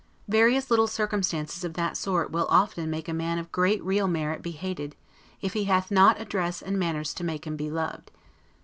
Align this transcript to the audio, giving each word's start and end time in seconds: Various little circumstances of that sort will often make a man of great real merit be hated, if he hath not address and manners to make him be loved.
Various 0.27 0.71
little 0.71 0.87
circumstances 0.87 1.63
of 1.63 1.75
that 1.75 1.95
sort 1.95 2.31
will 2.31 2.47
often 2.49 2.89
make 2.89 3.07
a 3.07 3.13
man 3.13 3.37
of 3.37 3.51
great 3.51 3.83
real 3.83 4.07
merit 4.07 4.41
be 4.41 4.49
hated, 4.49 4.95
if 5.41 5.53
he 5.53 5.65
hath 5.65 5.91
not 5.91 6.19
address 6.19 6.59
and 6.63 6.79
manners 6.79 7.13
to 7.13 7.23
make 7.23 7.45
him 7.45 7.55
be 7.55 7.69
loved. 7.69 8.09